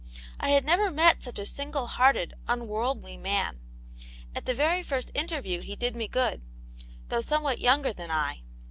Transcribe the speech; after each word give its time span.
I 0.39 0.49
had 0.49 0.65
never 0.65 0.89
met 0.89 1.21
such 1.21 1.37
a 1.37 1.43
singlcr 1.43 1.87
hearted, 1.89 2.33
unworldly 2.47 3.17
man; 3.17 3.59
at 4.33 4.45
the 4.47 4.55
very 4.55 4.81
first 4.81 5.11
interview 5.13 5.59
he 5.59 5.75
did 5.75 5.95
me 5.95 6.07
good, 6.07 6.41
though 7.09 7.21
somewhat 7.21 7.59
younger 7.59 7.93
than 7.93 8.09
I. 8.09 8.41